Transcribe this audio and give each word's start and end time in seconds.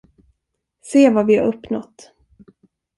Se 0.81 1.09
vad 1.09 1.25
vi 1.25 1.35
har 1.37 1.45
uppnåt. 1.47 2.11